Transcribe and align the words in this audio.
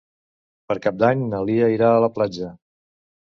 Per 0.71 0.77
Cap 0.85 0.97
d'Any 1.01 1.21
na 1.33 1.41
Lia 1.51 1.67
irà 1.75 1.91
a 1.99 2.01
la 2.05 2.11
platja. 2.17 2.51